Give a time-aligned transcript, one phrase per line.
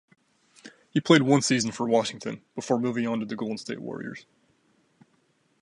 [0.89, 4.25] He played one season for Washington before moving on to the Golden State Warriors.